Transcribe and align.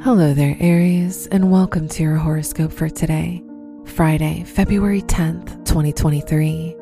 Hello 0.00 0.32
there, 0.32 0.56
Aries, 0.60 1.26
and 1.26 1.50
welcome 1.50 1.88
to 1.88 2.04
your 2.04 2.14
horoscope 2.14 2.72
for 2.72 2.88
today, 2.88 3.42
Friday, 3.84 4.44
February 4.44 5.02
10th, 5.02 5.64
2023. 5.64 6.76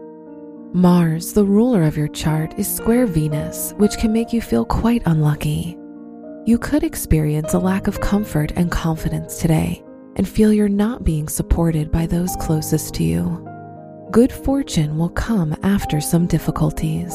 Mars, 0.74 1.32
the 1.32 1.42
ruler 1.42 1.84
of 1.84 1.96
your 1.96 2.08
chart, 2.08 2.52
is 2.58 2.68
square 2.68 3.06
Venus, 3.06 3.72
which 3.78 3.96
can 3.96 4.12
make 4.12 4.34
you 4.34 4.42
feel 4.42 4.66
quite 4.66 5.02
unlucky. 5.06 5.78
You 6.44 6.58
could 6.58 6.84
experience 6.84 7.54
a 7.54 7.58
lack 7.58 7.86
of 7.86 8.02
comfort 8.02 8.52
and 8.54 8.70
confidence 8.70 9.38
today 9.38 9.82
and 10.16 10.28
feel 10.28 10.52
you're 10.52 10.68
not 10.68 11.02
being 11.02 11.26
supported 11.26 11.90
by 11.90 12.04
those 12.04 12.36
closest 12.36 12.92
to 12.96 13.02
you. 13.02 13.42
Good 14.10 14.30
fortune 14.30 14.98
will 14.98 15.08
come 15.08 15.56
after 15.62 16.02
some 16.02 16.26
difficulties. 16.26 17.14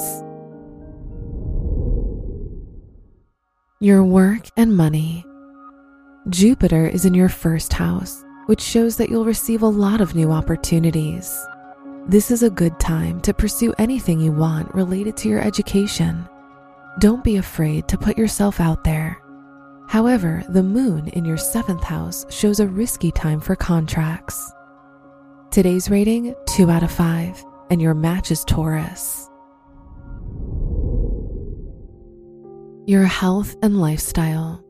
Your 3.80 4.04
work 4.04 4.48
and 4.58 4.76
money. 4.76 5.28
Jupiter 6.30 6.86
is 6.86 7.06
in 7.06 7.16
your 7.16 7.30
first 7.30 7.74
house, 7.74 8.24
which 8.46 8.62
shows 8.62 8.96
that 8.96 9.10
you'll 9.10 9.26
receive 9.26 9.64
a 9.64 9.68
lot 9.68 10.02
of 10.02 10.14
new 10.14 10.32
opportunities. 10.32 11.36
This 12.06 12.30
is 12.30 12.44
a 12.44 12.50
good 12.50 12.80
time 12.80 13.20
to 13.22 13.34
pursue 13.34 13.74
anything 13.80 14.20
you 14.20 14.32
want 14.32 14.74
related 14.76 15.18
to 15.18 15.30
your 15.30 15.42
education. 15.42 16.30
Don't 17.00 17.24
be 17.24 17.38
afraid 17.38 17.88
to 17.88 17.98
put 17.98 18.20
yourself 18.20 18.60
out 18.60 18.84
there. 18.84 19.20
However, 19.88 20.44
the 20.50 20.62
moon 20.62 21.08
in 21.08 21.26
your 21.26 21.38
seventh 21.38 21.84
house 21.84 22.24
shows 22.30 22.60
a 22.60 22.68
risky 22.68 23.12
time 23.12 23.40
for 23.40 23.56
contracts. 23.56 24.54
Today's 25.50 25.90
rating 25.90 26.36
2 26.46 26.70
out 26.70 26.84
of 26.84 26.92
5, 26.92 27.44
and 27.72 27.82
your 27.82 27.96
match 27.96 28.30
is 28.30 28.46
Taurus. 28.46 29.28
Your 32.86 33.06
health 33.06 33.56
and 33.64 33.82
lifestyle. 33.82 34.64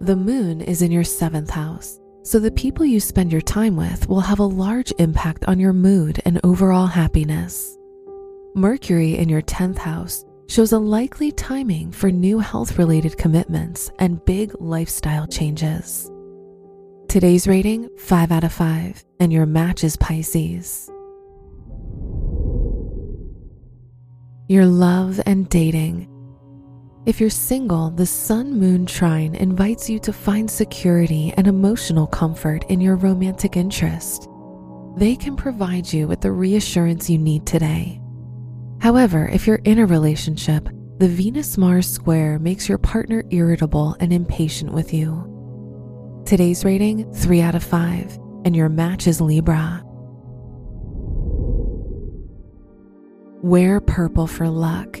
The 0.00 0.14
moon 0.14 0.60
is 0.60 0.80
in 0.80 0.92
your 0.92 1.02
seventh 1.02 1.50
house, 1.50 1.98
so 2.22 2.38
the 2.38 2.52
people 2.52 2.84
you 2.84 3.00
spend 3.00 3.32
your 3.32 3.40
time 3.40 3.74
with 3.74 4.08
will 4.08 4.20
have 4.20 4.38
a 4.38 4.44
large 4.44 4.92
impact 5.00 5.44
on 5.46 5.58
your 5.58 5.72
mood 5.72 6.22
and 6.24 6.40
overall 6.44 6.86
happiness. 6.86 7.76
Mercury 8.54 9.18
in 9.18 9.28
your 9.28 9.42
10th 9.42 9.78
house 9.78 10.24
shows 10.46 10.70
a 10.70 10.78
likely 10.78 11.32
timing 11.32 11.90
for 11.90 12.12
new 12.12 12.38
health 12.38 12.78
related 12.78 13.18
commitments 13.18 13.90
and 13.98 14.24
big 14.24 14.54
lifestyle 14.60 15.26
changes. 15.26 16.08
Today's 17.08 17.48
rating 17.48 17.90
5 17.98 18.30
out 18.30 18.44
of 18.44 18.52
5, 18.52 19.04
and 19.18 19.32
your 19.32 19.46
match 19.46 19.82
is 19.82 19.96
Pisces. 19.96 20.88
Your 24.48 24.64
love 24.64 25.20
and 25.26 25.48
dating. 25.48 26.08
If 27.08 27.22
you're 27.22 27.30
single, 27.30 27.88
the 27.88 28.04
Sun 28.04 28.60
Moon 28.60 28.84
Trine 28.84 29.34
invites 29.34 29.88
you 29.88 29.98
to 30.00 30.12
find 30.12 30.50
security 30.50 31.32
and 31.38 31.46
emotional 31.46 32.06
comfort 32.06 32.64
in 32.68 32.82
your 32.82 32.96
romantic 32.96 33.56
interest. 33.56 34.28
They 34.98 35.16
can 35.16 35.34
provide 35.34 35.90
you 35.90 36.06
with 36.06 36.20
the 36.20 36.32
reassurance 36.32 37.08
you 37.08 37.16
need 37.16 37.46
today. 37.46 38.02
However, 38.82 39.26
if 39.26 39.46
you're 39.46 39.62
in 39.64 39.78
a 39.78 39.86
relationship, 39.86 40.68
the 40.98 41.08
Venus 41.08 41.56
Mars 41.56 41.88
square 41.88 42.38
makes 42.38 42.68
your 42.68 42.76
partner 42.76 43.24
irritable 43.30 43.96
and 44.00 44.12
impatient 44.12 44.74
with 44.74 44.92
you. 44.92 45.24
Today's 46.26 46.62
rating 46.62 47.10
3 47.14 47.40
out 47.40 47.54
of 47.54 47.64
5, 47.64 48.18
and 48.44 48.54
your 48.54 48.68
match 48.68 49.06
is 49.06 49.22
Libra. 49.22 49.82
Wear 53.40 53.80
purple 53.80 54.26
for 54.26 54.50
luck. 54.50 55.00